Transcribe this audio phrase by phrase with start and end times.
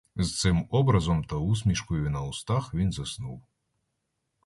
[0.15, 3.43] З цим образом та усмішкою на устах він заснув.